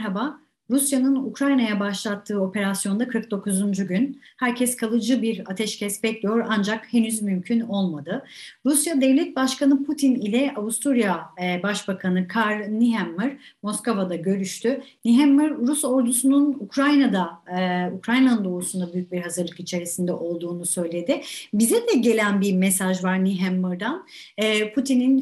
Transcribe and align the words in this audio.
merhaba. 0.00 0.39
Rusya'nın 0.70 1.16
Ukrayna'ya 1.16 1.80
başlattığı 1.80 2.40
operasyonda 2.40 3.08
49. 3.08 3.86
gün. 3.86 4.20
Herkes 4.36 4.76
kalıcı 4.76 5.22
bir 5.22 5.50
ateşkes 5.50 6.02
bekliyor 6.02 6.46
ancak 6.48 6.92
henüz 6.92 7.22
mümkün 7.22 7.60
olmadı. 7.60 8.24
Rusya 8.66 9.00
Devlet 9.00 9.36
Başkanı 9.36 9.84
Putin 9.84 10.14
ile 10.14 10.54
Avusturya 10.56 11.26
e, 11.42 11.62
Başbakanı 11.62 12.28
Karl 12.28 12.68
Nehammer 12.68 13.36
Moskova'da 13.62 14.16
görüştü. 14.16 14.82
Nehammer 15.04 15.50
Rus 15.50 15.84
ordusunun 15.84 16.56
Ukrayna'da, 16.60 17.30
e, 17.58 17.90
Ukrayna'nın 17.92 18.44
doğusunda 18.44 18.94
büyük 18.94 19.12
bir 19.12 19.22
hazırlık 19.22 19.60
içerisinde 19.60 20.12
olduğunu 20.12 20.66
söyledi. 20.66 21.22
Bize 21.54 21.76
de 21.76 21.98
gelen 21.98 22.40
bir 22.40 22.56
mesaj 22.56 23.04
var 23.04 23.24
Nehammer'dan. 23.24 24.06
E, 24.38 24.72
Putin'in 24.72 25.20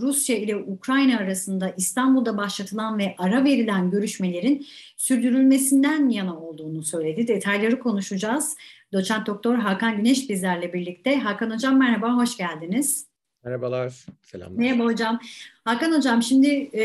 Rusya 0.00 0.36
ile 0.36 0.56
Ukrayna 0.56 1.18
arasında 1.18 1.74
İstanbul'da 1.76 2.36
başlatılan 2.36 2.98
ve 2.98 3.14
ara 3.18 3.44
verilen 3.44 3.90
görüşmelerin 3.90 4.66
sürdürülmesinden 4.96 6.08
yana 6.08 6.40
olduğunu 6.40 6.82
söyledi. 6.82 7.28
Detayları 7.28 7.78
konuşacağız. 7.78 8.56
Doçent 8.92 9.26
Doktor 9.26 9.54
Hakan 9.54 9.96
Güneş 9.96 10.30
bizlerle 10.30 10.72
birlikte. 10.72 11.16
Hakan 11.16 11.50
Hocam 11.50 11.78
merhaba, 11.78 12.16
hoş 12.16 12.36
geldiniz. 12.36 13.06
Merhabalar, 13.44 14.06
selamlar. 14.22 14.58
Merhaba 14.58 14.84
hocam. 14.84 15.20
Hakan 15.64 15.92
hocam 15.92 16.22
şimdi 16.22 16.48
e, 16.74 16.82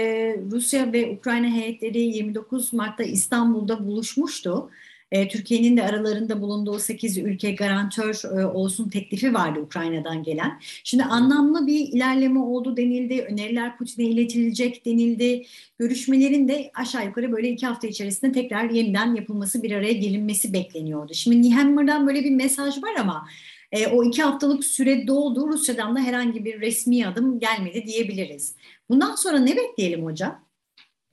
Rusya 0.51 0.93
ve 0.93 1.09
Ukrayna 1.09 1.47
heyetleri 1.47 1.99
29 1.99 2.73
Mart'ta 2.73 3.03
İstanbul'da 3.03 3.87
buluşmuştu. 3.87 4.69
E, 5.11 5.27
Türkiye'nin 5.27 5.77
de 5.77 5.83
aralarında 5.83 6.41
bulunduğu 6.41 6.79
8 6.79 7.17
ülke 7.17 7.51
garantör 7.51 8.21
e, 8.39 8.45
olsun 8.45 8.89
teklifi 8.89 9.33
vardı 9.33 9.59
Ukrayna'dan 9.59 10.23
gelen. 10.23 10.59
Şimdi 10.83 11.03
anlamlı 11.03 11.67
bir 11.67 11.79
ilerleme 11.87 12.39
oldu 12.39 12.77
denildi, 12.77 13.21
öneriler 13.21 13.77
Putin'e 13.77 14.05
iletilecek 14.05 14.85
denildi. 14.85 15.45
Görüşmelerin 15.79 16.47
de 16.47 16.71
aşağı 16.75 17.05
yukarı 17.05 17.31
böyle 17.31 17.49
iki 17.49 17.65
hafta 17.65 17.87
içerisinde 17.87 18.31
tekrar 18.31 18.69
yeniden 18.69 19.15
yapılması, 19.15 19.63
bir 19.63 19.71
araya 19.71 19.93
gelinmesi 19.93 20.53
bekleniyordu. 20.53 21.13
Şimdi 21.13 21.41
Nihammer'dan 21.41 22.07
böyle 22.07 22.23
bir 22.23 22.31
mesaj 22.31 22.83
var 22.83 22.95
ama 22.99 23.27
e, 23.71 23.87
o 23.87 24.03
iki 24.03 24.23
haftalık 24.23 24.65
süre 24.65 25.07
doldu. 25.07 25.47
Rusya'dan 25.47 25.95
da 25.95 25.99
herhangi 25.99 26.45
bir 26.45 26.61
resmi 26.61 27.07
adım 27.07 27.39
gelmedi 27.39 27.85
diyebiliriz. 27.87 28.55
Bundan 28.89 29.15
sonra 29.15 29.39
ne 29.39 29.55
bekleyelim 29.55 30.05
hocam? 30.05 30.50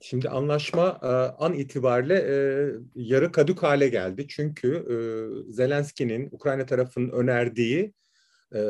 Şimdi 0.00 0.28
anlaşma 0.28 1.00
e, 1.02 1.06
an 1.44 1.54
itibariyle 1.54 2.14
e, 2.14 2.36
yarı 2.94 3.32
kadük 3.32 3.62
hale 3.62 3.88
geldi. 3.88 4.26
Çünkü 4.28 4.68
e, 4.68 4.96
Zelenski'nin 5.52 6.28
Ukrayna 6.32 6.66
tarafının 6.66 7.10
önerdiği 7.10 7.92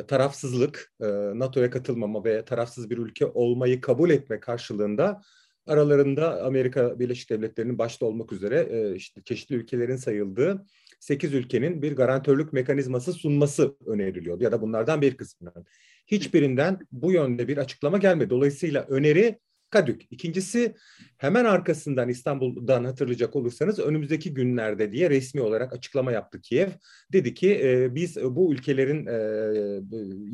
tarafsızlık, 0.08 0.92
NATO'ya 1.34 1.70
katılmama 1.70 2.24
ve 2.24 2.44
tarafsız 2.44 2.90
bir 2.90 2.98
ülke 2.98 3.26
olmayı 3.26 3.80
kabul 3.80 4.10
etme 4.10 4.40
karşılığında 4.40 5.22
aralarında 5.66 6.42
Amerika 6.44 6.98
Birleşik 6.98 7.30
Devletleri'nin 7.30 7.78
başta 7.78 8.06
olmak 8.06 8.32
üzere 8.32 8.92
işte 8.94 9.22
çeşitli 9.24 9.54
ülkelerin 9.54 9.96
sayıldığı 9.96 10.66
8 11.00 11.34
ülkenin 11.34 11.82
bir 11.82 11.96
garantörlük 11.96 12.52
mekanizması 12.52 13.12
sunması 13.12 13.76
öneriliyordu 13.86 14.44
ya 14.44 14.52
da 14.52 14.62
bunlardan 14.62 15.02
bir 15.02 15.16
kısmının. 15.16 15.66
Hiçbirinden 16.06 16.78
bu 16.92 17.12
yönde 17.12 17.48
bir 17.48 17.58
açıklama 17.58 17.98
gelmedi. 17.98 18.30
Dolayısıyla 18.30 18.86
öneri 18.88 19.38
Kadük. 19.70 20.02
İkincisi 20.10 20.74
hemen 21.18 21.44
arkasından 21.44 22.08
İstanbul'dan 22.08 22.84
hatırlayacak 22.84 23.36
olursanız 23.36 23.78
önümüzdeki 23.78 24.34
günlerde 24.34 24.92
diye 24.92 25.10
resmi 25.10 25.40
olarak 25.40 25.72
açıklama 25.72 26.12
yaptı 26.12 26.40
Kiev. 26.40 26.68
Dedi 27.12 27.34
ki 27.34 27.60
e, 27.62 27.94
biz 27.94 28.16
bu 28.16 28.52
ülkelerin 28.52 29.06
e, 29.06 29.18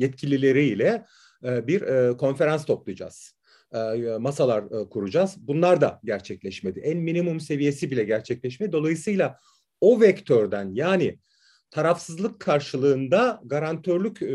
yetkilileriyle 0.03 1.05
e, 1.43 1.67
bir 1.67 1.81
e, 1.81 2.17
konferans 2.17 2.65
toplayacağız. 2.65 3.35
E, 3.73 4.17
masalar 4.19 4.63
e, 4.63 4.89
kuracağız. 4.89 5.35
Bunlar 5.37 5.81
da 5.81 5.99
gerçekleşmedi. 6.03 6.79
En 6.79 6.97
minimum 6.97 7.39
seviyesi 7.39 7.91
bile 7.91 8.03
gerçekleşmedi. 8.03 8.71
Dolayısıyla 8.71 9.37
o 9.81 10.01
vektörden 10.01 10.71
yani 10.73 11.19
tarafsızlık 11.71 12.39
karşılığında 12.39 13.41
garantörlük 13.45 14.21
e, 14.21 14.27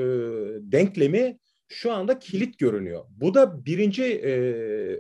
denklemi 0.61 1.39
şu 1.71 1.93
anda 1.93 2.19
kilit 2.19 2.59
görünüyor. 2.59 3.05
Bu 3.11 3.35
da 3.35 3.65
birinci 3.65 4.05
e, 4.05 4.33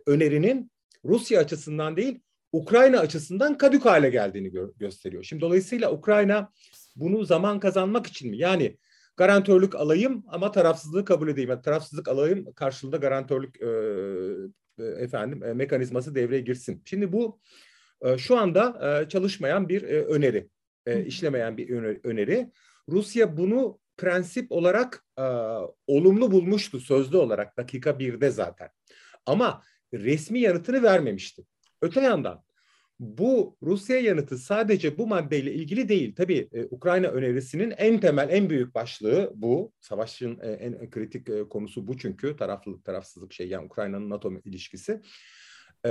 önerinin 0.06 0.70
Rusya 1.04 1.41
açısından 1.41 1.97
değil 1.97 2.20
Ukrayna 2.53 2.98
açısından 2.98 3.58
kadük 3.58 3.84
hale 3.84 4.10
geldiğini 4.10 4.48
gö- 4.48 4.78
gösteriyor. 4.78 5.22
Şimdi 5.22 5.41
dolayısıyla 5.41 5.92
Ukrayna 5.92 6.53
bunu 6.97 7.25
zaman 7.25 7.60
kazanmak 7.60 8.06
için 8.06 8.30
mi? 8.30 8.38
Yani 8.38 8.76
garantörlük 9.16 9.75
alayım 9.75 10.25
ama 10.28 10.53
tarafsızlığı 10.53 11.04
kabul 11.04 11.28
edeyim. 11.28 11.50
Yani 11.50 11.62
tarafsızlık 11.62 12.09
alayım 12.09 12.53
karşılığında 12.53 12.97
garantörlük 12.97 13.62
e, 13.62 13.69
e, 14.78 14.84
efendim 14.84 15.42
e, 15.42 15.54
mekanizması 15.54 16.14
devreye 16.14 16.41
girsin. 16.41 16.82
Şimdi 16.84 17.12
bu 17.12 17.41
e, 18.03 18.19
şu 18.19 18.38
anda 18.38 18.91
e, 19.03 19.09
çalışmayan 19.09 19.69
bir 19.69 19.82
e, 19.82 20.04
öneri, 20.04 20.48
e, 20.86 21.04
işlemeyen 21.04 21.56
bir 21.56 21.70
öneri. 22.04 22.50
Rusya 22.88 23.36
bunu 23.36 23.78
prensip 24.00 24.53
olarak 24.53 25.05
e, 25.19 25.22
olumlu 25.87 26.33
bulmuştu 26.33 26.81
sözlü 26.81 27.16
olarak 27.16 27.56
dakika 27.56 27.99
birde 27.99 28.31
zaten. 28.31 28.69
Ama 29.27 29.62
resmi 29.94 30.41
yanıtını 30.41 30.83
vermemişti. 30.83 31.44
Öte 31.83 32.00
yandan 32.00 32.44
bu 33.00 33.56
Rusya 33.62 34.00
yanıtı 34.00 34.39
sadece 34.39 34.99
bu 34.99 35.06
maddeyle 35.06 35.55
ilgili 35.55 35.89
değil. 35.89 36.15
Tabii 36.15 36.49
e, 36.53 36.65
Ukrayna 36.65 37.06
önerisinin 37.09 37.75
en 37.77 38.00
temel, 38.00 38.28
en 38.31 38.50
büyük 38.50 38.75
başlığı 38.75 39.33
bu. 39.34 39.72
Savaşın 39.81 40.39
e, 40.43 40.50
en 40.50 40.91
kritik 40.91 41.28
e, 41.28 41.49
konusu 41.49 41.89
bu 41.89 41.99
çünkü 41.99 42.37
taraflılık, 42.37 42.84
tarafsızlık 42.84 43.33
şey 43.33 43.49
yani 43.49 43.66
Ukrayna'nın 43.66 44.10
NATO 44.10 44.33
ilişkisi. 44.44 45.00
E, 45.84 45.91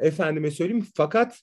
efendime 0.00 0.50
söyleyeyim 0.50 0.86
fakat 0.94 1.40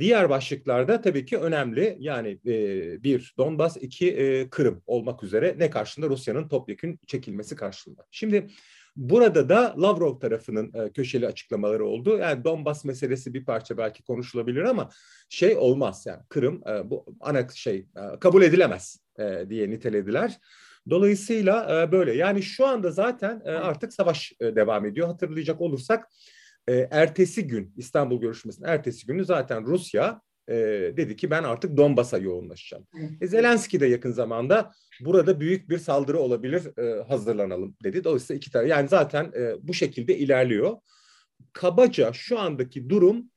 diğer 0.00 0.30
başlıklarda 0.30 1.00
tabii 1.00 1.26
ki 1.26 1.38
önemli 1.38 1.96
yani 2.00 2.38
e, 2.46 3.02
bir 3.02 3.34
Donbas, 3.38 3.76
iki 3.76 4.12
e, 4.12 4.50
Kırım 4.50 4.82
olmak 4.86 5.22
üzere 5.22 5.54
ne 5.58 5.70
karşında 5.70 6.08
Rusya'nın 6.08 6.48
topyekun 6.48 6.98
çekilmesi 7.06 7.56
karşılığında. 7.56 8.06
Şimdi 8.10 8.46
burada 8.96 9.48
da 9.48 9.74
Lavrov 9.78 10.18
tarafının 10.18 10.72
e, 10.74 10.92
köşeli 10.92 11.26
açıklamaları 11.26 11.86
oldu. 11.86 12.18
Yani 12.18 12.44
Donbas 12.44 12.84
meselesi 12.84 13.34
bir 13.34 13.44
parça 13.44 13.78
belki 13.78 14.02
konuşulabilir 14.02 14.62
ama 14.62 14.90
şey 15.28 15.56
olmaz 15.56 16.04
yani 16.06 16.22
Kırım 16.28 16.62
bu 16.84 17.06
ana 17.20 17.48
şey 17.48 17.86
kabul 18.20 18.42
edilemez 18.42 19.00
diye 19.48 19.70
nitelediler. 19.70 20.40
Dolayısıyla 20.90 21.88
böyle 21.92 22.12
yani 22.12 22.42
şu 22.42 22.66
anda 22.66 22.90
zaten 22.90 23.40
artık 23.40 23.92
savaş 23.92 24.32
devam 24.40 24.86
ediyor. 24.86 25.06
Hatırlayacak 25.06 25.60
olursak 25.60 26.08
e, 26.68 26.88
ertesi 26.90 27.46
gün 27.46 27.74
İstanbul 27.76 28.20
görüşmesinin 28.20 28.68
ertesi 28.68 29.06
günü 29.06 29.24
zaten 29.24 29.66
Rusya 29.66 30.20
e, 30.48 30.54
dedi 30.96 31.16
ki 31.16 31.30
ben 31.30 31.42
artık 31.42 31.76
Donbas'a 31.76 32.18
yoğunlaşacağım. 32.18 32.86
E, 33.20 33.26
Zelenski 33.26 33.80
de 33.80 33.86
yakın 33.86 34.12
zamanda 34.12 34.72
burada 35.00 35.40
büyük 35.40 35.68
bir 35.68 35.78
saldırı 35.78 36.18
olabilir 36.18 36.78
e, 36.78 37.02
hazırlanalım 37.02 37.76
dedi. 37.84 38.04
Dolayısıyla 38.04 38.36
iki 38.36 38.50
tane 38.50 38.68
yani 38.68 38.88
zaten 38.88 39.32
e, 39.36 39.54
bu 39.62 39.74
şekilde 39.74 40.18
ilerliyor. 40.18 40.76
Kabaca 41.52 42.12
şu 42.12 42.38
andaki 42.38 42.88
durum 42.88 43.30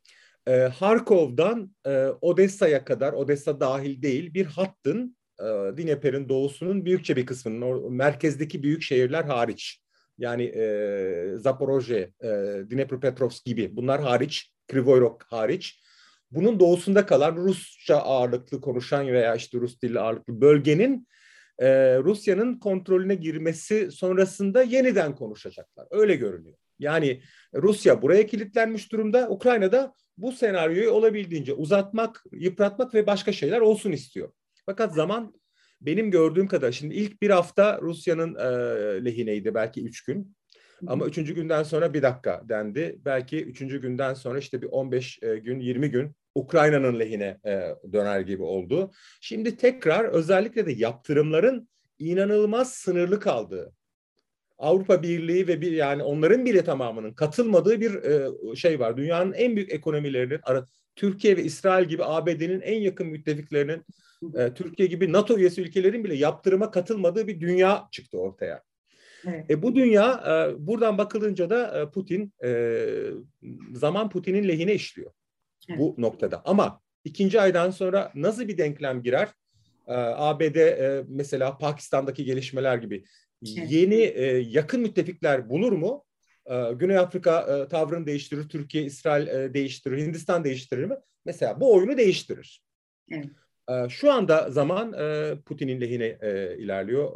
e, 0.48 0.52
Harkov'dan 0.52 1.76
e, 1.86 2.08
Odessa'ya 2.22 2.86
kadar 2.86 3.14
Odessa 3.14 3.60
dahil 3.60 4.02
değil 4.02 4.34
bir 4.34 4.46
hattın 4.46 5.18
e, 5.40 5.44
Dnieper'in 5.78 6.30
doğusunun 6.30 6.86
büyükçe 6.86 7.16
bir 7.16 7.26
kısmının 7.26 7.62
o 7.62 7.90
merkezdeki 7.90 8.64
büyük 8.64 8.82
şehirler 8.82 9.24
hariç 9.24 9.85
yani 10.18 10.44
e, 10.44 11.38
Zaporojye, 11.38 12.12
e, 12.24 12.28
Dnepropetrovsk 12.72 13.46
gibi 13.46 13.76
bunlar 13.76 14.02
hariç, 14.02 14.54
Krivoyrok 14.68 15.24
hariç 15.24 15.82
bunun 16.32 16.60
doğusunda 16.60 17.06
kalan 17.06 17.36
Rusça 17.36 17.98
ağırlıklı 17.98 18.62
konuşan 18.62 19.08
veya 19.08 19.36
işte 19.36 19.58
Rus 19.58 19.82
dilli 19.82 20.00
ağırlıklı 20.00 20.42
bölgenin 20.42 21.08
e, 21.60 21.68
Rusya'nın 21.98 22.60
kontrolüne 22.60 23.16
girmesi 23.16 23.92
sonrasında 23.92 24.64
yeniden 24.64 25.16
konuşacaklar. 25.16 25.88
Öyle 25.92 26.16
görünüyor. 26.16 26.58
Yani 26.80 27.22
Rusya 27.56 28.02
buraya 28.02 28.28
kilitlenmiş 28.28 28.92
durumda. 28.92 29.30
Ukrayna'da 29.30 29.94
bu 30.18 30.32
senaryoyu 30.32 30.92
olabildiğince 30.92 31.54
uzatmak, 31.54 32.24
yıpratmak 32.32 32.94
ve 32.94 33.08
başka 33.08 33.32
şeyler 33.32 33.60
olsun 33.60 33.92
istiyor. 33.92 34.32
Fakat 34.66 34.94
zaman 34.94 35.34
benim 35.86 36.12
gördüğüm 36.12 36.48
kadar 36.48 36.72
şimdi 36.72 36.96
ilk 36.96 37.22
bir 37.22 37.30
hafta 37.30 37.80
Rusya'nın 37.82 38.36
e, 38.36 39.06
lehineydi 39.06 39.54
belki 39.54 39.86
üç 39.86 40.04
gün. 40.04 40.36
Ama 40.88 41.06
üçüncü 41.06 41.36
günden 41.36 41.64
sonra 41.64 41.94
bir 41.94 42.02
dakika 42.02 42.42
dendi. 42.50 43.00
Belki 43.06 43.44
üçüncü 43.44 43.82
günden 43.82 44.14
sonra 44.14 44.40
işte 44.40 44.62
bir 44.62 44.68
15 44.68 45.20
e, 45.24 45.36
gün, 45.36 45.60
20 45.60 45.92
gün 45.92 46.16
Ukrayna'nın 46.36 47.00
lehine 47.00 47.38
e, 47.46 47.76
döner 47.94 48.20
gibi 48.20 48.44
oldu. 48.44 48.92
Şimdi 49.22 49.58
tekrar 49.58 50.06
özellikle 50.06 50.66
de 50.66 50.72
yaptırımların 50.72 51.70
inanılmaz 52.00 52.74
sınırlı 52.74 53.20
kaldığı, 53.20 53.74
Avrupa 54.58 55.04
Birliği 55.04 55.48
ve 55.48 55.62
bir 55.62 55.72
yani 55.72 56.04
onların 56.04 56.46
bile 56.46 56.64
tamamının 56.64 57.14
katılmadığı 57.14 57.82
bir 57.82 58.04
e, 58.04 58.30
şey 58.56 58.80
var. 58.80 58.98
Dünyanın 58.98 59.34
en 59.34 59.56
büyük 59.56 59.74
ekonomilerinin 59.74 60.40
Türkiye 60.96 61.38
ve 61.38 61.44
İsrail 61.44 61.88
gibi 61.88 62.04
ABD'nin 62.04 62.62
en 62.62 62.82
yakın 62.82 63.08
müttefiklerinin 63.08 63.86
e, 64.36 64.54
Türkiye 64.54 64.88
gibi 64.88 65.14
NATO 65.14 65.38
üyesi 65.38 65.62
ülkelerin 65.62 66.04
bile 66.04 66.16
yaptırıma 66.16 66.72
katılmadığı 66.72 67.28
bir 67.28 67.40
dünya 67.40 67.88
çıktı 67.92 68.18
ortaya. 68.18 68.64
Evet. 69.28 69.52
E, 69.52 69.62
bu 69.62 69.76
dünya 69.76 70.24
e, 70.28 70.68
buradan 70.68 70.98
bakılınca 70.98 71.50
da 71.50 71.82
e, 71.82 71.92
Putin 71.92 72.34
e, 72.44 72.86
zaman 73.74 74.10
Putin'in 74.10 74.48
lehine 74.48 74.74
işliyor. 74.74 75.12
evet. 75.70 75.80
bu 75.80 75.96
noktada. 75.98 76.42
Ama 76.46 76.82
ikinci 77.04 77.42
aydan 77.42 77.70
sonra 77.70 78.12
nasıl 78.16 78.48
bir 78.48 78.58
denklem 78.58 79.04
girer? 79.04 79.30
Ee, 79.88 79.94
ABD 79.94 80.56
e, 80.56 81.04
mesela 81.08 81.58
Pakistan'daki 81.58 82.26
gelişmeler 82.26 82.78
gibi 82.78 83.04
evet. 83.58 83.72
yeni 83.72 83.96
e, 83.96 84.26
yakın 84.38 84.82
müttefikler 84.82 85.50
bulur 85.50 85.72
mu? 85.72 86.05
Ee, 86.50 86.74
Güney 86.74 86.98
Afrika 86.98 87.42
e, 87.42 87.68
tavrını 87.68 88.06
değiştirir, 88.06 88.50
Türkiye, 88.50 88.84
İsrail 88.84 89.54
değiştirir, 89.54 89.98
Hindistan 89.98 90.44
değiştirir 90.44 90.86
mi? 90.86 90.96
Mesela 91.26 91.60
bu 91.62 91.74
oyunu 91.76 91.98
değiştirir. 91.98 92.64
Evet. 93.12 93.26
Ee, 93.70 93.90
şu 93.90 94.12
anda 94.12 94.50
zaman 94.50 94.92
Putin'in 95.46 95.82
lehine 95.82 96.18
ilerliyor 96.58 97.12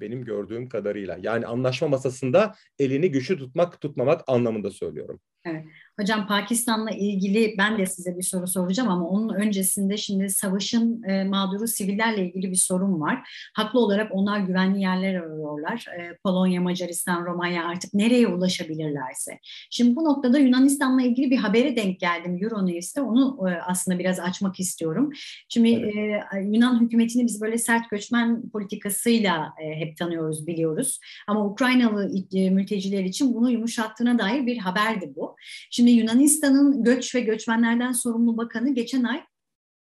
benim 0.00 0.24
gördüğüm 0.24 0.68
kadarıyla. 0.68 1.18
Yani 1.20 1.46
anlaşma 1.46 1.88
masasında 1.88 2.54
elini 2.78 3.10
güçlü 3.10 3.38
tutmak 3.38 3.80
tutmamak 3.80 4.24
anlamında 4.26 4.70
söylüyorum. 4.70 5.20
Evet. 5.44 5.64
Hocam 6.00 6.26
Pakistan'la 6.26 6.90
ilgili 6.90 7.54
ben 7.58 7.78
de 7.78 7.86
size 7.86 8.18
bir 8.18 8.22
soru 8.22 8.46
soracağım 8.46 8.88
ama 8.88 9.08
onun 9.08 9.34
öncesinde 9.34 9.96
şimdi 9.96 10.30
savaşın 10.30 11.02
e, 11.02 11.24
mağduru 11.24 11.66
sivillerle 11.66 12.26
ilgili 12.26 12.50
bir 12.50 12.56
sorun 12.56 13.00
var. 13.00 13.28
Haklı 13.54 13.80
olarak 13.80 14.10
onlar 14.14 14.40
güvenli 14.40 14.80
yerler 14.80 15.14
arıyorlar. 15.14 15.86
E, 15.98 16.16
Polonya, 16.24 16.60
Macaristan, 16.60 17.26
Romanya 17.26 17.66
artık 17.66 17.94
nereye 17.94 18.28
ulaşabilirlerse. 18.28 19.38
Şimdi 19.70 19.96
bu 19.96 20.04
noktada 20.04 20.38
Yunanistan'la 20.38 21.02
ilgili 21.02 21.30
bir 21.30 21.36
habere 21.36 21.76
denk 21.76 22.00
geldim 22.00 22.38
Euronews'te. 22.42 23.00
Onu 23.00 23.50
e, 23.50 23.54
aslında 23.54 23.98
biraz 23.98 24.20
açmak 24.20 24.60
istiyorum. 24.60 25.10
Şimdi 25.48 25.70
evet. 25.70 26.22
e, 26.34 26.40
Yunan 26.40 26.80
hükümetini 26.80 27.26
biz 27.26 27.40
böyle 27.40 27.58
sert 27.58 27.90
göçmen 27.90 28.50
politikasıyla 28.50 29.54
e, 29.62 29.80
hep 29.80 29.96
tanıyoruz, 29.96 30.46
biliyoruz. 30.46 31.00
Ama 31.26 31.46
Ukraynalı 31.46 32.10
e, 32.32 32.50
mülteciler 32.50 33.04
için 33.04 33.34
bunu 33.34 33.50
yumuşattığına 33.50 34.18
dair 34.18 34.46
bir 34.46 34.58
haberdi 34.58 35.12
bu. 35.16 35.29
Şimdi 35.70 35.90
Yunanistan'ın 35.90 36.84
göç 36.84 37.14
ve 37.14 37.20
göçmenlerden 37.20 37.92
sorumlu 37.92 38.36
bakanı 38.36 38.74
geçen 38.74 39.04
ay 39.04 39.22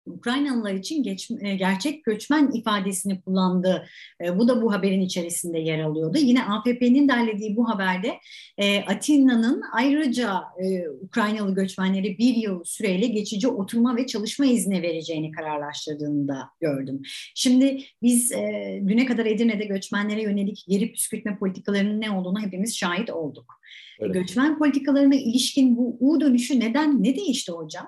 Ukraynalılar 0.06 0.74
için 0.74 1.02
geç, 1.02 1.30
e, 1.40 1.54
gerçek 1.54 2.04
göçmen 2.04 2.50
ifadesini 2.52 3.20
kullandı. 3.20 3.86
E, 4.24 4.38
bu 4.38 4.48
da 4.48 4.62
bu 4.62 4.72
haberin 4.72 5.00
içerisinde 5.00 5.58
yer 5.58 5.80
alıyordu. 5.80 6.18
Yine 6.18 6.44
AFP'nin 6.44 7.08
derlediği 7.08 7.56
bu 7.56 7.68
haberde 7.68 8.18
e, 8.58 8.80
Atina'nın 8.80 9.62
ayrıca 9.72 10.42
e, 10.64 10.88
Ukraynalı 10.88 11.54
göçmenleri 11.54 12.18
bir 12.18 12.34
yıl 12.34 12.64
süreyle 12.64 13.06
geçici 13.06 13.48
oturma 13.48 13.96
ve 13.96 14.06
çalışma 14.06 14.46
izni 14.46 14.82
vereceğini 14.82 15.30
kararlaştırdığını 15.30 16.28
da 16.28 16.50
gördüm. 16.60 17.02
Şimdi 17.34 17.82
biz 18.02 18.32
e, 18.32 18.80
düne 18.86 19.06
kadar 19.06 19.26
Edirne'de 19.26 19.64
göçmenlere 19.64 20.22
yönelik 20.22 20.64
geri 20.68 20.92
püskürtme 20.92 21.38
politikalarının 21.38 22.00
ne 22.00 22.10
olduğunu 22.10 22.40
hepimiz 22.40 22.76
şahit 22.76 23.10
olduk. 23.10 23.60
Evet. 24.00 24.14
Göçmen 24.14 24.58
politikalarına 24.58 25.14
ilişkin 25.14 25.76
bu 25.76 25.96
U 26.00 26.20
dönüşü 26.20 26.60
neden, 26.60 27.02
ne 27.02 27.16
değişti 27.16 27.52
hocam? 27.52 27.86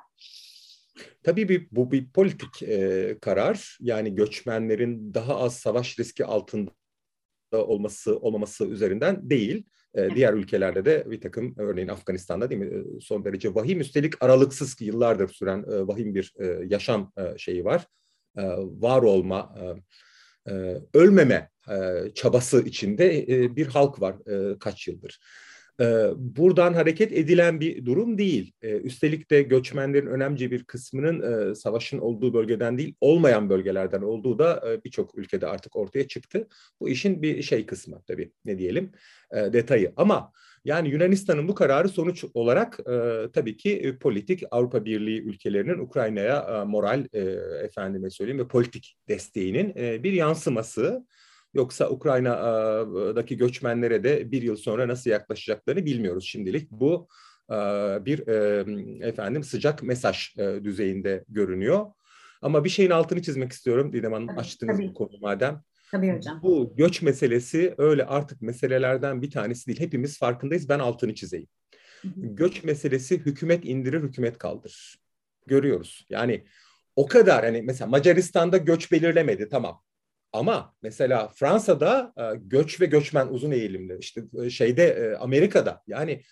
Tabii 1.23 1.49
bir, 1.49 1.69
bu 1.71 1.93
bir 1.93 2.11
politik 2.11 2.63
e, 2.63 3.19
karar. 3.21 3.79
Yani 3.81 4.15
göçmenlerin 4.15 5.15
daha 5.15 5.37
az 5.37 5.57
savaş 5.57 5.99
riski 5.99 6.25
altında 6.25 6.71
olması 7.53 8.19
olmaması 8.19 8.65
üzerinden 8.65 9.31
değil. 9.31 9.65
E, 9.95 10.15
diğer 10.15 10.35
ülkelerde 10.35 10.85
de 10.85 11.11
bir 11.11 11.21
takım 11.21 11.55
örneğin 11.59 11.89
Afganistan'da 11.89 12.51
değil 12.51 12.61
mi 12.61 12.67
e, 12.67 13.01
son 13.01 13.25
derece 13.25 13.55
vahim 13.55 13.81
üstelik 13.81 14.23
aralıksız 14.23 14.81
yıllardır 14.81 15.29
süren 15.29 15.59
e, 15.59 15.87
vahim 15.87 16.15
bir 16.15 16.35
e, 16.39 16.47
yaşam 16.69 17.13
e, 17.19 17.39
şeyi 17.39 17.65
var. 17.65 17.87
E, 18.37 18.43
var 18.59 19.03
olma, 19.03 19.55
e, 19.61 19.65
e, 20.53 20.81
ölmeme 20.95 21.51
e, 21.71 22.05
çabası 22.15 22.63
içinde 22.63 23.19
e, 23.19 23.57
bir 23.57 23.67
halk 23.67 24.01
var 24.01 24.17
e, 24.31 24.59
kaç 24.59 24.89
yıldır. 24.89 25.21
Ee, 25.81 26.07
buradan 26.17 26.75
hareket 26.75 27.13
edilen 27.13 27.61
bir 27.61 27.87
durum 27.87 28.19
değil. 28.19 28.53
Ee, 28.63 28.77
üstelik 28.77 29.31
de 29.31 29.43
göçmenlerin 29.43 30.07
önemli 30.07 30.51
bir 30.51 30.65
kısmının 30.65 31.51
e, 31.51 31.55
savaşın 31.55 31.99
olduğu 31.99 32.35
bölgeden 32.35 32.79
değil, 32.79 32.95
olmayan 33.01 33.51
bölgelerden 33.51 34.03
olduğu 34.03 34.39
da 34.39 34.63
e, 34.71 34.85
birçok 34.85 35.19
ülkede 35.19 35.47
artık 35.47 35.77
ortaya 35.77 36.09
çıktı. 36.09 36.49
Bu 36.81 36.89
işin 36.89 37.23
bir 37.23 37.43
şey 37.43 37.67
kısmı 37.67 38.03
tabii 38.07 38.33
ne 38.45 38.59
diyelim 38.59 38.93
e, 39.31 39.53
detayı. 39.53 39.93
Ama 39.97 40.33
yani 40.65 40.89
Yunanistan'ın 40.89 41.49
bu 41.49 41.55
kararı 41.55 41.89
sonuç 41.89 42.25
olarak 42.35 42.79
tabii 43.33 43.57
ki 43.57 43.99
politik 44.01 44.43
Avrupa 44.51 44.85
Birliği 44.85 45.23
ülkelerinin 45.23 45.79
Ukrayna'ya 45.79 46.65
moral 46.65 47.07
efendime 47.65 48.11
söyleyeyim 48.11 48.39
ve 48.39 48.49
politik 48.49 48.97
desteğinin 49.09 49.75
bir 49.75 50.13
yansıması. 50.13 51.07
Yoksa 51.55 51.91
Ukrayna'daki 51.91 53.37
göçmenlere 53.37 54.05
de 54.05 54.33
bir 54.33 54.43
yıl 54.43 54.57
sonra 54.57 54.89
nasıl 54.89 55.11
yaklaşacaklarını 55.11 55.85
bilmiyoruz 55.85 56.25
şimdilik. 56.25 56.71
Bu 56.71 57.09
bir 58.05 58.29
efendim 59.03 59.45
sıcak 59.45 59.83
mesaj 59.83 60.37
düzeyinde 60.37 61.25
görünüyor. 61.29 61.87
Ama 62.43 62.65
bir 62.65 62.69
şeyin 62.69 62.91
altını 62.91 63.23
çizmek 63.23 63.53
istiyorum 63.53 63.93
Didem 63.93 64.13
Hanım 64.13 64.39
açtınız 64.39 64.77
tabii. 64.77 64.89
bu 64.89 64.95
konu 64.95 65.19
madem. 65.21 65.63
Tabii 65.91 66.17
hocam. 66.17 66.41
Bu 66.43 66.75
göç 66.77 67.03
meselesi 67.03 67.75
öyle 67.79 68.05
artık 68.05 68.43
meselelerden 68.43 69.23
bir 69.23 69.31
tanesi 69.31 69.67
değil. 69.67 69.81
Hepimiz 69.81 70.19
farkındayız. 70.19 70.69
Ben 70.69 70.79
altını 70.79 71.15
çizeyim. 71.15 71.49
Göç 72.17 72.65
meselesi 72.65 73.19
hükümet 73.19 73.65
indirir, 73.65 74.03
hükümet 74.03 74.39
kaldırır. 74.39 74.99
Görüyoruz. 75.47 76.07
Yani 76.11 76.45
o 76.97 77.07
kadar 77.07 77.45
hani 77.45 77.63
mesela 77.63 77.91
Macaristan'da 77.91 78.57
göç 78.57 78.93
belirlemedi 78.93 79.49
tamam. 79.49 79.81
Ama 80.33 80.75
mesela 80.83 81.29
Fransa'da 81.29 82.13
e, 82.17 82.23
göç 82.43 82.81
ve 82.81 82.87
göçmen 82.87 83.29
uzun 83.29 83.51
eğilimli. 83.51 83.97
İşte 84.01 84.23
e, 84.45 84.51
şeyde 84.51 84.85
e, 84.85 85.17
Amerika'da 85.17 85.83
yani 85.87 86.23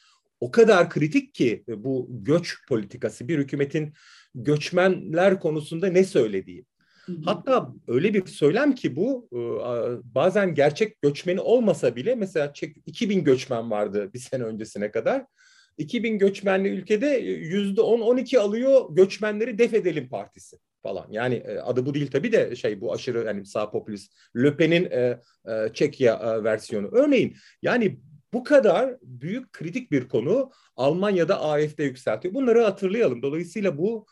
o 0.41 0.51
kadar 0.51 0.91
kritik 0.91 1.35
ki 1.35 1.65
bu 1.69 2.09
göç 2.11 2.57
politikası 2.69 3.29
bir 3.29 3.39
hükümetin 3.39 3.93
göçmenler 4.35 5.41
konusunda 5.41 5.87
ne 5.87 6.05
söylediği. 6.05 6.65
Hatta 7.25 7.73
öyle 7.89 8.15
bir 8.15 8.27
söylem 8.27 8.75
ki 8.75 8.97
bu 8.97 9.29
bazen 10.05 10.55
gerçek 10.55 11.03
göçmeni 11.03 11.41
olmasa 11.41 11.97
bile 11.97 12.15
mesela 12.15 12.53
2000 12.87 13.25
göçmen 13.25 13.71
vardı 13.71 14.11
bir 14.15 14.19
sene 14.19 14.43
öncesine 14.43 14.91
kadar. 14.91 15.27
2000 15.79 16.19
göçmenli 16.19 16.69
ülkede 16.69 17.07
yüzde 17.07 17.81
10-12 17.81 18.39
alıyor 18.39 18.85
göçmenleri 18.91 19.59
def 19.59 19.75
edelim 19.75 20.09
partisi 20.09 20.59
falan. 20.83 21.07
Yani 21.11 21.35
e, 21.35 21.59
adı 21.59 21.87
bu 21.87 21.95
değil 21.95 22.11
tabii 22.11 22.33
de 22.33 22.57
şey 22.57 22.81
bu 22.81 22.93
aşırı 22.93 23.25
yani 23.27 23.47
sağ 23.47 23.71
popülist 23.71 24.13
Le 24.37 24.57
Pen'in 24.57 24.85
e, 24.85 25.21
e, 25.49 25.73
Çekya 25.75 26.15
e, 26.15 26.45
versiyonu. 26.45 26.89
Örneğin 26.93 27.37
yani 27.63 28.01
bu 28.33 28.45
kadar 28.45 28.97
büyük 29.03 29.53
kritik 29.53 29.91
bir 29.93 30.09
konu 30.09 30.51
Almanya'da 30.77 31.41
AFD 31.41 31.79
yükseltiyor. 31.79 32.35
Bunları 32.35 32.63
hatırlayalım. 32.63 33.23
Dolayısıyla 33.23 33.79
bu 33.79 34.07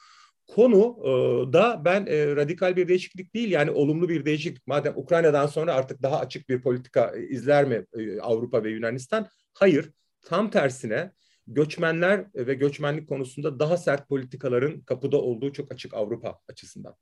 konu 0.47 0.99
e, 1.03 1.09
da 1.53 1.83
ben 1.85 2.07
e, 2.07 2.37
radikal 2.37 2.77
bir 2.77 2.89
değişiklik 2.89 3.35
değil 3.35 3.51
yani 3.51 3.71
olumlu 3.71 4.09
bir 4.09 4.25
değişiklik. 4.25 4.67
Madem 4.67 4.93
Ukrayna'dan 4.97 5.47
sonra 5.47 5.75
artık 5.75 6.03
daha 6.03 6.19
açık 6.19 6.49
bir 6.49 6.63
politika 6.63 7.11
izler 7.11 7.65
mi 7.65 7.85
e, 7.99 8.21
Avrupa 8.21 8.65
ve 8.65 8.71
Yunanistan? 8.71 9.29
Hayır. 9.55 9.91
Tam 10.23 10.51
tersine 10.51 11.13
göçmenler 11.49 12.27
ve 12.35 12.55
göçmenlik 12.55 13.09
konusunda 13.09 13.59
daha 13.59 13.77
sert 13.77 14.09
politikaların 14.09 14.81
kapıda 14.81 15.17
olduğu 15.17 15.53
çok 15.53 15.73
açık 15.73 15.95
Avrupa 15.95 16.39
açısından. 16.49 16.95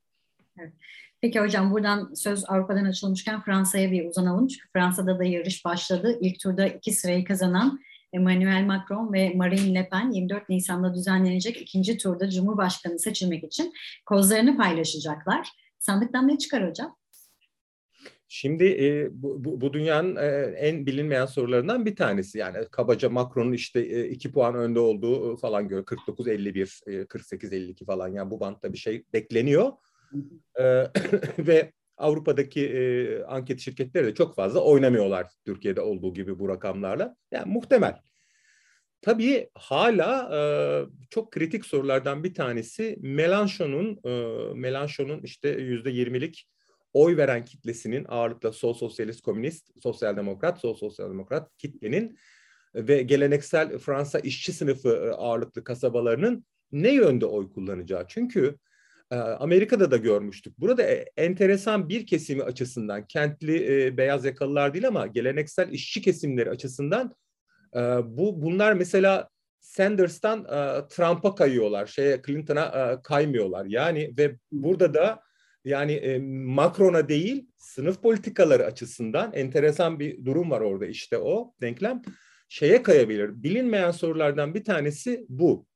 Evet. 0.58 0.72
Peki 1.20 1.40
hocam 1.40 1.70
buradan 1.72 2.14
söz 2.14 2.44
Avrupa'dan 2.48 2.84
açılmışken 2.84 3.42
Fransa'ya 3.42 3.90
bir 3.90 4.06
uzanalım. 4.06 4.46
Çünkü 4.46 4.68
Fransa'da 4.72 5.18
da 5.18 5.24
yarış 5.24 5.64
başladı. 5.64 6.18
İlk 6.20 6.40
turda 6.40 6.66
iki 6.66 6.92
sırayı 6.92 7.24
kazanan 7.24 7.80
Emmanuel 8.12 8.64
Macron 8.64 9.12
ve 9.12 9.34
Marine 9.34 9.74
Le 9.74 9.88
Pen 9.88 10.10
24 10.10 10.48
Nisan'da 10.48 10.94
düzenlenecek 10.94 11.56
ikinci 11.56 11.98
turda 11.98 12.30
Cumhurbaşkanı 12.30 12.98
seçilmek 12.98 13.44
için 13.44 13.72
kozlarını 14.06 14.56
paylaşacaklar. 14.56 15.48
Sandıktan 15.78 16.28
ne 16.28 16.38
çıkar 16.38 16.68
hocam? 16.68 16.96
Şimdi 18.28 18.64
e, 18.64 19.08
bu, 19.22 19.44
bu, 19.44 19.60
bu 19.60 19.72
dünyanın 19.72 20.16
e, 20.16 20.26
en 20.58 20.86
bilinmeyen 20.86 21.26
sorularından 21.26 21.86
bir 21.86 21.96
tanesi. 21.96 22.38
Yani 22.38 22.58
kabaca 22.70 23.08
Macron'un 23.08 23.52
işte 23.52 23.80
e, 23.80 24.08
iki 24.08 24.32
puan 24.32 24.54
önde 24.54 24.80
olduğu 24.80 25.36
falan 25.36 25.68
gör 25.68 25.82
49-51, 25.82 26.90
e, 26.90 27.04
48-52 27.04 27.84
falan 27.84 28.08
yani 28.08 28.30
bu 28.30 28.40
bantta 28.40 28.72
bir 28.72 28.78
şey 28.78 29.04
bekleniyor. 29.12 29.72
E, 30.58 30.64
ve 31.38 31.72
Avrupa'daki 31.96 32.66
e, 32.66 33.22
anket 33.22 33.60
şirketleri 33.60 34.06
de 34.06 34.14
çok 34.14 34.36
fazla 34.36 34.60
oynamıyorlar 34.60 35.26
Türkiye'de 35.44 35.80
olduğu 35.80 36.14
gibi 36.14 36.38
bu 36.38 36.48
rakamlarla. 36.48 37.16
Yani 37.30 37.52
muhtemel. 37.52 38.00
Tabii 39.00 39.50
hala 39.54 40.30
e, 40.36 40.38
çok 41.10 41.32
kritik 41.32 41.66
sorulardan 41.66 42.24
bir 42.24 42.34
tanesi 42.34 42.96
Melanchon'un 43.00 44.00
e, 44.04 44.10
Melanchon'un 44.54 45.20
işte 45.22 45.48
yüzde 45.48 45.90
yirmilik 45.90 46.48
oy 46.96 47.16
veren 47.16 47.44
kitlesinin 47.44 48.06
ağırlıkla 48.08 48.52
sol 48.52 48.74
sosyalist 48.74 49.20
komünist, 49.20 49.82
sosyal 49.82 50.16
demokrat, 50.16 50.60
sol 50.60 50.74
sosyal 50.74 51.10
demokrat 51.10 51.56
kitlenin 51.58 52.18
ve 52.74 53.02
geleneksel 53.02 53.78
Fransa 53.78 54.18
işçi 54.18 54.52
sınıfı 54.52 54.88
e, 54.88 55.10
ağırlıklı 55.10 55.64
kasabalarının 55.64 56.46
ne 56.72 56.94
yönde 56.94 57.26
oy 57.26 57.52
kullanacağı. 57.52 58.04
Çünkü 58.08 58.56
e, 59.10 59.16
Amerika'da 59.16 59.90
da 59.90 59.96
görmüştük. 59.96 60.58
Burada 60.58 60.82
e, 60.82 61.04
enteresan 61.16 61.88
bir 61.88 62.06
kesimi 62.06 62.42
açısından 62.42 63.06
kentli 63.06 63.96
beyaz 63.96 64.24
yakalılar 64.24 64.74
değil 64.74 64.88
ama 64.88 65.06
geleneksel 65.06 65.72
işçi 65.72 66.02
kesimleri 66.02 66.50
açısından 66.50 67.14
bu 68.04 68.42
bunlar 68.42 68.72
mesela 68.72 69.28
Sanders'tan 69.60 70.40
e, 70.44 70.88
Trump'a 70.88 71.34
kayıyorlar. 71.34 71.86
Şeye 71.86 72.22
Clinton'a 72.26 72.64
e, 72.64 73.02
kaymıyorlar. 73.02 73.64
Yani 73.64 74.14
ve 74.18 74.36
burada 74.52 74.94
da 74.94 75.25
yani 75.66 75.92
e, 75.92 76.18
Macron'a 76.44 77.08
değil 77.08 77.46
sınıf 77.56 78.02
politikaları 78.02 78.64
açısından 78.64 79.32
enteresan 79.32 80.00
bir 80.00 80.24
durum 80.24 80.50
var 80.50 80.60
orada 80.60 80.86
işte 80.86 81.18
o 81.18 81.54
denklem 81.60 82.02
şeye 82.48 82.82
kayabilir. 82.82 83.42
Bilinmeyen 83.42 83.90
sorulardan 83.90 84.54
bir 84.54 84.64
tanesi 84.64 85.26
bu. 85.28 85.66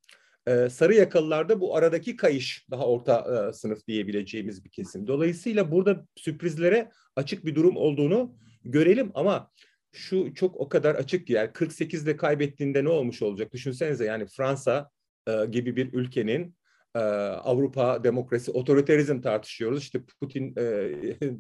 Ee, 0.46 0.68
sarı 0.70 0.94
yakalılarda 0.94 1.60
bu 1.60 1.76
aradaki 1.76 2.16
kayış 2.16 2.66
daha 2.70 2.86
orta 2.86 3.48
e, 3.48 3.52
sınıf 3.52 3.86
diyebileceğimiz 3.86 4.64
bir 4.64 4.70
kesim. 4.70 5.06
Dolayısıyla 5.06 5.72
burada 5.72 6.06
sürprizlere 6.16 6.90
açık 7.16 7.44
bir 7.46 7.54
durum 7.54 7.76
olduğunu 7.76 8.36
görelim 8.64 9.10
ama 9.14 9.50
şu 9.92 10.34
çok 10.34 10.56
o 10.56 10.68
kadar 10.68 10.94
açık 10.94 11.26
ki 11.26 11.32
yani 11.32 11.50
48'de 11.50 12.16
kaybettiğinde 12.16 12.84
ne 12.84 12.88
olmuş 12.88 13.22
olacak? 13.22 13.52
Düşünsenize 13.52 14.04
yani 14.04 14.26
Fransa 14.26 14.90
e, 15.28 15.46
gibi 15.46 15.76
bir 15.76 15.92
ülkenin 15.92 16.54
e, 16.94 16.98
Avrupa 16.98 18.04
demokrasi, 18.04 18.50
otoriterizm 18.50 19.20
tartışıyoruz. 19.20 19.82
İşte 19.82 20.00
Putin 20.20 20.54
e, 20.58 20.90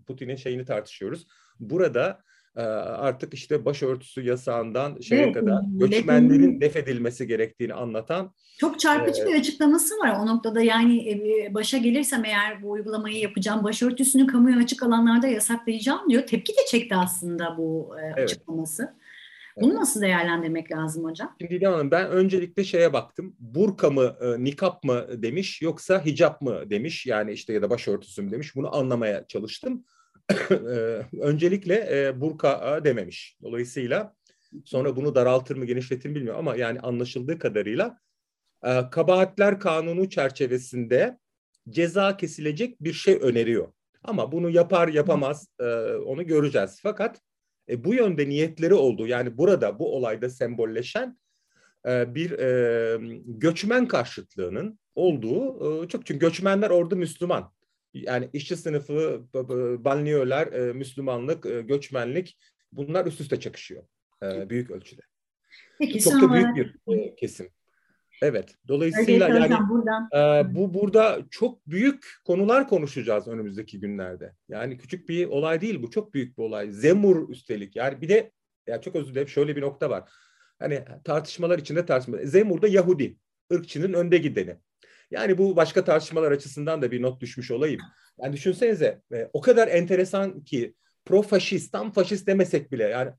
Putin'in 0.06 0.36
şeyini 0.36 0.64
tartışıyoruz. 0.64 1.26
Burada 1.60 2.20
e, 2.56 2.60
artık 2.60 3.34
işte 3.34 3.64
başörtüsü 3.64 4.22
yasağından 4.22 5.00
şeye 5.00 5.22
evet, 5.22 5.34
kadar 5.34 5.62
göçmenlerin 5.66 6.60
def 6.60 6.76
edilmesi 6.76 7.26
gerektiğini 7.26 7.74
anlatan 7.74 8.34
çok 8.60 8.80
çarpıcı 8.80 9.22
e, 9.22 9.26
bir 9.26 9.34
açıklaması 9.40 9.98
var 9.98 10.16
o 10.22 10.26
noktada 10.26 10.62
yani 10.62 11.08
e, 11.10 11.54
başa 11.54 11.78
gelirsem 11.78 12.24
eğer 12.24 12.62
bu 12.62 12.70
uygulamayı 12.70 13.18
yapacağım 13.18 13.64
başörtüsünü 13.64 14.26
kamuya 14.26 14.58
açık 14.58 14.82
alanlarda 14.82 15.26
yasaklayacağım 15.26 16.10
diyor. 16.10 16.26
Tepki 16.26 16.52
de 16.52 16.66
çekti 16.70 16.96
aslında 16.96 17.56
bu 17.58 17.94
evet. 18.02 18.18
açıklaması. 18.18 18.94
Bunu 19.56 19.74
nasıl 19.74 20.00
değerlendirmek 20.00 20.72
lazım 20.72 21.04
hocam? 21.04 21.36
Şimdi 21.40 21.54
İlhan 21.54 21.72
Hanım 21.72 21.90
ben 21.90 22.10
öncelikle 22.10 22.64
şeye 22.64 22.92
baktım. 22.92 23.36
Burka 23.38 23.90
mı, 23.90 24.16
e, 24.20 24.44
nikap 24.44 24.84
mı 24.84 25.22
demiş 25.22 25.62
yoksa 25.62 26.04
hicap 26.04 26.40
mı 26.40 26.70
demiş. 26.70 27.06
Yani 27.06 27.32
işte 27.32 27.52
ya 27.52 27.62
da 27.62 27.70
başörtüsü 27.70 28.22
mü 28.22 28.30
demiş. 28.30 28.56
Bunu 28.56 28.76
anlamaya 28.76 29.26
çalıştım. 29.26 29.84
E, 30.50 31.06
öncelikle 31.20 31.74
e, 31.92 32.20
burka 32.20 32.80
dememiş. 32.84 33.36
Dolayısıyla 33.42 34.14
sonra 34.64 34.96
bunu 34.96 35.14
daraltır 35.14 35.56
mı 35.56 35.64
genişletir 35.64 36.08
mi 36.08 36.14
bilmiyorum 36.14 36.38
ama 36.38 36.56
yani 36.56 36.80
anlaşıldığı 36.80 37.38
kadarıyla 37.38 37.98
e, 38.64 38.90
kabahatler 38.90 39.60
kanunu 39.60 40.10
çerçevesinde 40.10 41.18
ceza 41.70 42.16
kesilecek 42.16 42.80
bir 42.80 42.92
şey 42.92 43.18
öneriyor. 43.22 43.72
Ama 44.04 44.32
bunu 44.32 44.50
yapar 44.50 44.88
yapamaz 44.88 45.48
e, 45.60 45.64
onu 45.94 46.26
göreceğiz. 46.26 46.80
Fakat 46.82 47.20
e, 47.70 47.84
bu 47.84 47.94
yönde 47.94 48.28
niyetleri 48.28 48.74
oldu. 48.74 49.06
Yani 49.06 49.38
burada 49.38 49.78
bu 49.78 49.96
olayda 49.96 50.30
sembolleşen 50.30 51.18
e, 51.86 52.14
bir 52.14 52.30
e, 52.30 52.98
göçmen 53.26 53.88
karşıtlığının 53.88 54.78
olduğu 54.94 55.84
e, 55.84 55.88
çok 55.88 56.06
çünkü 56.06 56.20
göçmenler 56.20 56.70
orada 56.70 56.96
Müslüman. 56.96 57.52
Yani 57.94 58.30
işçi 58.32 58.56
sınıfı, 58.56 59.22
banliyöler, 59.84 60.46
e, 60.46 60.72
Müslümanlık, 60.72 61.46
e, 61.46 61.60
göçmenlik 61.62 62.38
bunlar 62.72 63.06
üst 63.06 63.20
üste 63.20 63.40
çakışıyor 63.40 63.82
e, 64.22 64.50
büyük 64.50 64.70
ölçüde. 64.70 65.02
Peki, 65.78 66.00
çok 66.00 66.22
da 66.22 66.32
büyük 66.32 66.56
bir 66.56 67.16
kesim. 67.16 67.48
Evet. 68.22 68.54
Dolayısıyla 68.68 69.28
yani 69.28 69.68
buradan. 69.68 70.08
E, 70.14 70.54
bu 70.54 70.74
burada 70.74 71.18
çok 71.30 71.66
büyük 71.66 72.06
konular 72.24 72.68
konuşacağız 72.68 73.28
önümüzdeki 73.28 73.80
günlerde. 73.80 74.34
Yani 74.48 74.78
küçük 74.78 75.08
bir 75.08 75.26
olay 75.26 75.60
değil 75.60 75.82
bu. 75.82 75.90
Çok 75.90 76.14
büyük 76.14 76.38
bir 76.38 76.42
olay. 76.42 76.70
Zemur 76.70 77.28
üstelik. 77.28 77.76
Yani 77.76 78.00
bir 78.00 78.08
de 78.08 78.32
ya 78.66 78.80
çok 78.80 78.96
özür 78.96 79.10
dilerim 79.10 79.28
şöyle 79.28 79.56
bir 79.56 79.62
nokta 79.62 79.90
var. 79.90 80.10
Hani 80.58 80.84
tartışmalar 81.04 81.58
içinde 81.58 81.86
tartışma. 81.86 82.18
Zemur 82.18 82.62
da 82.62 82.68
Yahudi. 82.68 83.16
ırkçının 83.52 83.92
önde 83.92 84.18
gideni. 84.18 84.56
Yani 85.10 85.38
bu 85.38 85.56
başka 85.56 85.84
tartışmalar 85.84 86.32
açısından 86.32 86.82
da 86.82 86.90
bir 86.90 87.02
not 87.02 87.20
düşmüş 87.20 87.50
olayım. 87.50 87.80
Yani 88.22 88.32
düşünsenize 88.32 89.02
e, 89.12 89.30
o 89.32 89.40
kadar 89.40 89.68
enteresan 89.68 90.44
ki 90.44 90.74
pro 91.04 91.22
faşist, 91.22 91.72
tam 91.72 91.92
faşist 91.92 92.26
demesek 92.26 92.72
bile 92.72 92.84
yani 92.84 93.10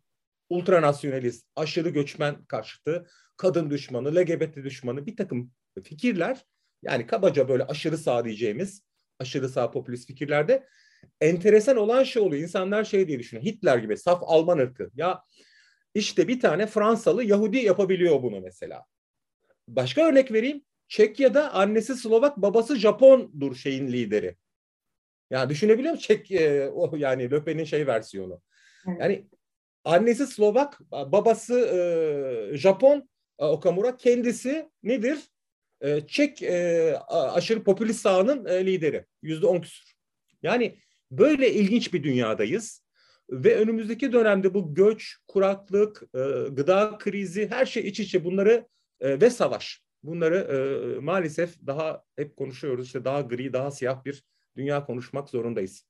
ultranasyonalist, 0.50 1.48
aşırı 1.55 1.89
göçmen 1.89 2.46
karşıtı, 2.46 3.08
kadın 3.42 3.70
düşmanı, 3.70 4.16
LGBT 4.16 4.56
düşmanı 4.56 5.06
bir 5.06 5.16
takım 5.16 5.52
fikirler 5.84 6.46
yani 6.84 7.08
kabaca 7.08 7.50
böyle 7.50 7.64
aşırı 7.64 7.98
sağ 7.98 8.26
diyeceğimiz 8.26 8.84
aşırı 9.20 9.50
sağ 9.50 9.72
popülist 9.72 10.08
fikirlerde 10.08 10.68
enteresan 11.22 11.78
olan 11.78 12.04
şey 12.04 12.22
oluyor. 12.22 12.44
İnsanlar 12.44 12.84
şey 12.84 13.08
diye 13.08 13.20
düşünüyor. 13.20 13.46
Hitler 13.46 13.78
gibi 13.78 13.98
saf 13.98 14.24
Alman 14.26 14.58
ırkı. 14.58 14.92
Ya 14.96 15.24
işte 15.96 16.28
bir 16.28 16.40
tane 16.40 16.68
Fransalı 16.68 17.24
Yahudi 17.24 17.58
yapabiliyor 17.58 18.24
bunu 18.24 18.42
mesela. 18.42 18.86
Başka 19.68 20.08
örnek 20.08 20.32
vereyim. 20.32 20.62
Çekya'da 20.88 21.54
annesi 21.54 21.96
Slovak, 21.96 22.38
babası 22.38 22.76
Japondur 22.76 23.56
şeyin 23.56 23.88
lideri. 23.88 24.36
Yani 25.30 25.50
düşünebiliyor 25.50 25.94
musun? 25.94 26.08
Çek 26.08 26.32
e, 26.32 26.70
o 26.70 26.98
yani 26.98 27.32
Löpen'in 27.32 27.64
şey 27.64 27.88
versiyonu. 27.88 28.42
Yani 29.00 29.28
annesi 29.84 30.28
Slovak, 30.28 30.80
babası 30.92 31.60
e, 31.60 32.58
Japon 32.58 33.10
Okamura 33.38 33.98
kendisi 33.98 34.70
nedir? 34.84 35.20
E, 35.82 36.08
Çek 36.08 36.44
e, 36.44 36.96
aşırı 37.10 37.64
popülist 37.64 38.02
sağının 38.02 38.46
e, 38.46 38.66
lideri. 38.66 39.06
Yüzde 39.22 39.46
on 39.46 39.62
küsur. 39.62 39.92
Yani 40.44 40.78
böyle 41.12 41.54
ilginç 41.54 41.94
bir 41.94 42.04
dünyadayız. 42.04 42.84
Ve 43.30 43.56
önümüzdeki 43.56 44.14
dönemde 44.14 44.54
bu 44.54 44.76
göç, 44.76 45.18
kuraklık, 45.28 46.04
e, 46.16 46.20
gıda 46.50 46.98
krizi 46.98 47.50
her 47.50 47.66
şey 47.66 47.88
iç 47.88 48.00
içe 48.00 48.26
bunları 48.26 48.68
e, 49.00 49.22
ve 49.22 49.30
savaş. 49.30 49.84
Bunları 50.04 50.38
e, 50.38 51.00
maalesef 51.00 51.68
daha 51.68 52.04
hep 52.16 52.38
konuşuyoruz. 52.38 52.86
İşte 52.86 53.06
daha 53.06 53.22
gri, 53.22 53.54
daha 53.54 53.72
siyah 53.72 54.06
bir 54.06 54.24
dünya 54.58 54.86
konuşmak 54.86 55.30
zorundayız. 55.30 55.86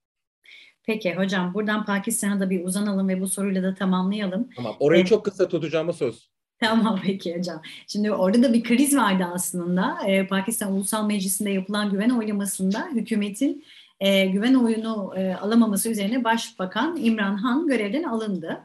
Peki 0.83 1.15
hocam 1.15 1.53
buradan 1.53 1.85
Pakistan'a 1.85 2.39
da 2.39 2.49
bir 2.49 2.65
uzanalım 2.65 3.09
ve 3.09 3.21
bu 3.21 3.27
soruyla 3.27 3.63
da 3.63 3.73
tamamlayalım. 3.73 4.49
Tamam 4.55 4.75
orayı 4.79 5.03
ee, 5.03 5.05
çok 5.05 5.25
kısa 5.25 5.47
tutacağımı 5.47 5.93
söz. 5.93 6.30
Tamam 6.63 6.99
peki 7.03 7.37
hocam. 7.37 7.61
Şimdi 7.87 8.11
orada 8.11 8.43
da 8.43 8.53
bir 8.53 8.63
kriz 8.63 8.97
vardı 8.97 9.25
aslında. 9.33 9.97
Ee, 10.07 10.27
Pakistan 10.27 10.73
Ulusal 10.73 11.07
Meclisi'nde 11.07 11.49
yapılan 11.49 11.91
güven 11.91 12.09
oylamasında 12.09 12.87
hükümetin 12.95 13.65
e, 13.99 14.25
güven 14.25 14.53
oyunu 14.53 15.13
e, 15.17 15.35
alamaması 15.35 15.89
üzerine 15.89 16.23
Başbakan 16.23 16.97
İmran 16.97 17.35
Han 17.35 17.67
görevden 17.67 18.03
alındı. 18.03 18.61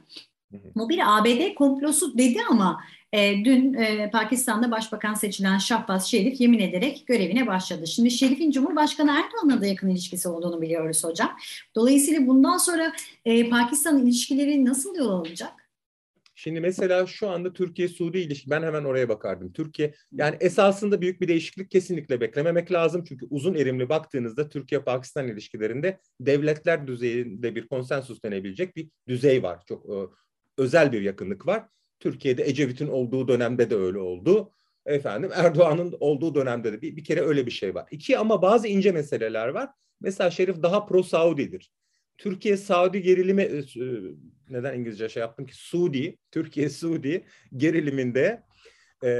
Bu 0.74 0.88
bir 0.88 1.18
ABD 1.18 1.54
komplosu 1.54 2.18
dedi 2.18 2.38
ama 2.50 2.80
e, 3.12 3.44
dün 3.44 3.74
e, 3.74 4.10
Pakistan'da 4.10 4.70
başbakan 4.70 5.14
seçilen 5.14 5.58
Şahbaz 5.58 6.10
Şerif 6.10 6.40
yemin 6.40 6.58
ederek 6.58 7.06
görevine 7.06 7.46
başladı. 7.46 7.86
Şimdi 7.86 8.10
Şerif'in 8.10 8.50
Cumhurbaşkanı 8.50 9.10
Erdoğan'la 9.10 9.60
da 9.60 9.66
yakın 9.66 9.88
ilişkisi 9.88 10.28
olduğunu 10.28 10.62
biliyoruz 10.62 11.04
hocam. 11.04 11.30
Dolayısıyla 11.74 12.26
bundan 12.26 12.56
sonra 12.56 12.92
e, 13.24 13.48
Pakistan 13.48 14.02
ilişkileri 14.02 14.64
nasıl 14.64 14.96
yol 14.96 15.10
alacak? 15.10 15.65
Şimdi 16.38 16.60
mesela 16.60 17.06
şu 17.06 17.28
anda 17.28 17.52
Türkiye-Suudi 17.52 18.18
ilişki 18.18 18.50
ben 18.50 18.62
hemen 18.62 18.84
oraya 18.84 19.08
bakardım. 19.08 19.52
Türkiye 19.52 19.94
yani 20.12 20.36
esasında 20.40 21.00
büyük 21.00 21.20
bir 21.20 21.28
değişiklik 21.28 21.70
kesinlikle 21.70 22.20
beklememek 22.20 22.72
lazım. 22.72 23.04
Çünkü 23.08 23.26
uzun 23.30 23.54
erimli 23.54 23.88
baktığınızda 23.88 24.48
Türkiye-Pakistan 24.48 25.28
ilişkilerinde 25.28 26.00
devletler 26.20 26.86
düzeyinde 26.86 27.54
bir 27.54 27.68
konsensus 27.68 28.22
denebilecek 28.22 28.76
bir 28.76 28.90
düzey 29.08 29.42
var. 29.42 29.62
Çok 29.68 29.86
e, 29.86 29.96
özel 30.58 30.92
bir 30.92 31.02
yakınlık 31.02 31.46
var. 31.46 31.66
Türkiye'de 32.00 32.44
Ecevit'in 32.44 32.88
olduğu 32.88 33.28
dönemde 33.28 33.70
de 33.70 33.76
öyle 33.76 33.98
oldu. 33.98 34.52
Efendim 34.86 35.30
Erdoğan'ın 35.34 35.96
olduğu 36.00 36.34
dönemde 36.34 36.72
de 36.72 36.82
bir, 36.82 36.96
bir 36.96 37.04
kere 37.04 37.20
öyle 37.20 37.46
bir 37.46 37.50
şey 37.50 37.74
var. 37.74 37.86
İki 37.90 38.18
ama 38.18 38.42
bazı 38.42 38.68
ince 38.68 38.92
meseleler 38.92 39.48
var. 39.48 39.70
Mesela 40.00 40.30
Şerif 40.30 40.62
daha 40.62 40.86
pro 40.86 41.02
Saudi'dir. 41.02 41.70
Türkiye 42.18 42.56
Saudi 42.56 43.02
gerilimi 43.02 43.42
e, 43.42 43.58
e, 43.58 43.62
neden 44.50 44.78
İngilizce 44.78 45.08
şey 45.08 45.20
yaptım 45.20 45.46
ki 45.46 45.56
Suudi, 45.56 46.18
Türkiye 46.30 46.68
Suudi 46.68 47.24
geriliminde 47.56 48.42
e, 49.04 49.10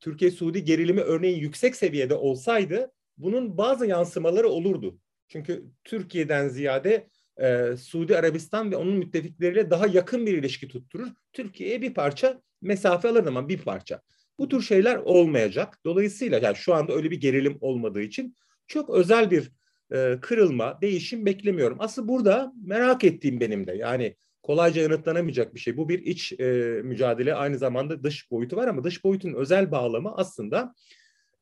Türkiye 0.00 0.30
Suudi 0.30 0.64
gerilimi 0.64 1.00
örneğin 1.00 1.38
yüksek 1.38 1.76
seviyede 1.76 2.14
olsaydı 2.14 2.92
bunun 3.18 3.58
bazı 3.58 3.86
yansımaları 3.86 4.48
olurdu. 4.48 4.98
Çünkü 5.28 5.64
Türkiye'den 5.84 6.48
ziyade 6.48 7.08
e, 7.36 7.76
Suudi 7.76 8.16
Arabistan 8.16 8.72
ve 8.72 8.76
onun 8.76 8.94
müttefikleriyle 8.94 9.70
daha 9.70 9.86
yakın 9.86 10.26
bir 10.26 10.38
ilişki 10.38 10.68
tutturur. 10.68 11.08
Türkiye'ye 11.32 11.82
bir 11.82 11.94
parça 11.94 12.42
mesafe 12.62 13.08
alır 13.08 13.26
ama 13.26 13.48
bir 13.48 13.58
parça. 13.58 14.00
Bu 14.38 14.48
tür 14.48 14.62
şeyler 14.62 14.96
olmayacak. 14.96 15.78
Dolayısıyla 15.84 16.38
yani 16.38 16.56
şu 16.56 16.74
anda 16.74 16.92
öyle 16.92 17.10
bir 17.10 17.20
gerilim 17.20 17.58
olmadığı 17.60 18.02
için 18.02 18.36
çok 18.66 18.90
özel 18.90 19.30
bir 19.30 19.52
e, 19.92 20.18
kırılma, 20.20 20.78
değişim 20.82 21.26
beklemiyorum. 21.26 21.76
Asıl 21.80 22.08
burada 22.08 22.52
merak 22.64 23.04
ettiğim 23.04 23.40
benim 23.40 23.66
de 23.66 23.72
yani 23.72 24.16
kolayca 24.42 24.82
yanıtlanamayacak 24.82 25.54
bir 25.54 25.60
şey. 25.60 25.76
Bu 25.76 25.88
bir 25.88 25.98
iç 25.98 26.32
e, 26.32 26.44
mücadele 26.84 27.34
aynı 27.34 27.58
zamanda 27.58 28.02
dış 28.02 28.30
boyutu 28.30 28.56
var 28.56 28.68
ama 28.68 28.84
dış 28.84 29.04
boyutun 29.04 29.34
özel 29.34 29.70
bağlamı 29.70 30.14
aslında 30.16 30.74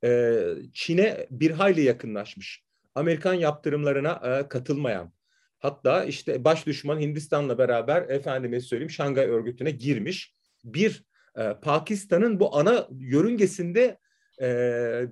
e, 0.04 0.42
Çin'e 0.72 1.26
bir 1.30 1.50
hayli 1.50 1.82
yakınlaşmış. 1.82 2.62
Amerikan 2.94 3.34
yaptırımlarına 3.34 4.20
e, 4.24 4.48
katılmayan, 4.48 5.12
Hatta 5.62 6.04
işte 6.04 6.44
baş 6.44 6.66
düşman 6.66 7.00
Hindistan'la 7.00 7.58
beraber 7.58 8.02
efendime 8.02 8.60
söyleyeyim 8.60 8.90
Şangay 8.90 9.26
örgütüne 9.26 9.70
girmiş 9.70 10.34
bir 10.64 11.04
e, 11.36 11.54
Pakistan'ın 11.62 12.40
bu 12.40 12.56
ana 12.56 12.88
yörüngesinde 12.98 13.98
e, 14.42 14.46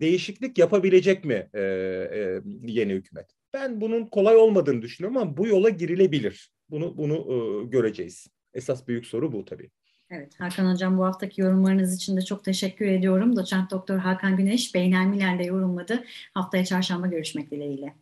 değişiklik 0.01 0.59
yapabilecek 0.59 1.25
mi 1.25 1.49
e, 1.55 1.61
e, 1.61 2.41
yeni 2.67 2.93
hükümet? 2.93 3.31
Ben 3.55 3.81
bunun 3.81 4.07
kolay 4.07 4.37
olmadığını 4.37 4.83
düşünüyorum 4.83 5.17
ama 5.17 5.37
bu 5.37 5.47
yola 5.47 5.69
girilebilir. 5.69 6.53
Bunu 6.71 6.97
bunu 6.97 7.15
e, 7.15 7.67
göreceğiz. 7.67 8.27
Esas 8.55 8.89
büyük 8.89 9.07
soru 9.07 9.33
bu 9.33 9.45
tabii. 9.45 9.71
Evet 10.11 10.41
Hakan 10.41 10.73
Hocam 10.73 10.99
bu 10.99 11.05
haftaki 11.05 11.41
yorumlarınız 11.41 11.97
için 11.97 12.17
de 12.17 12.23
çok 12.23 12.45
teşekkür 12.45 12.87
ediyorum. 12.87 13.37
Doçent 13.37 13.71
Doktor 13.71 13.99
Hakan 13.99 14.37
Güneş 14.37 14.75
Beynel 14.75 15.07
Miller'de 15.07 15.45
yorumladı. 15.45 16.05
Haftaya 16.35 16.65
çarşamba 16.65 17.07
görüşmek 17.07 17.51
dileğiyle. 17.51 17.95